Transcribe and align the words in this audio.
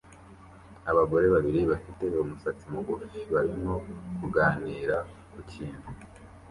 Abagore 0.91 1.25
babiri 1.33 1.59
bafite 1.71 2.05
umusatsi 2.23 2.63
mugufi 2.73 3.19
barimo 3.33 3.73
kuganira 4.17 4.97
ku 5.31 5.39
kintu 5.51 5.89